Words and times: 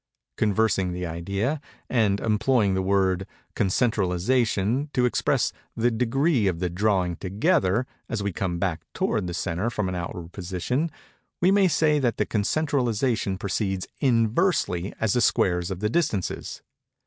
Conversing 0.35 0.93
the 0.93 1.05
idea, 1.05 1.61
and 1.87 2.19
employing 2.21 2.73
the 2.73 2.81
word 2.81 3.27
"concentralization" 3.55 4.91
to 4.93 5.05
express 5.05 5.53
the 5.77 5.91
degree 5.91 6.47
of 6.47 6.57
the 6.57 6.71
drawing 6.71 7.15
together 7.17 7.85
as 8.09 8.23
we 8.23 8.33
come 8.33 8.57
back 8.57 8.81
toward 8.95 9.27
the 9.27 9.33
centre 9.35 9.69
from 9.69 9.87
an 9.89 9.93
outward 9.93 10.31
position, 10.31 10.89
we 11.39 11.51
may 11.51 11.67
say 11.67 11.99
that 11.99 12.17
concentralization 12.17 13.37
proceeds 13.39 13.85
inversely 13.99 14.91
as 14.99 15.13
the 15.13 15.21
squares 15.21 15.69
of 15.69 15.81
the 15.81 15.89
distances. 15.89 16.63